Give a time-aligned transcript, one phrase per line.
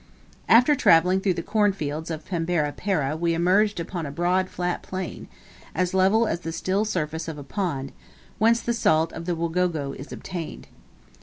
[0.49, 4.81] After travelling through the corn fields of Pembera Pereh we emerged upon a broad flat
[4.81, 5.27] plain,
[5.75, 7.91] as level as the still surface of a pond,
[8.39, 10.65] whence the salt of the Wagogo is obtained.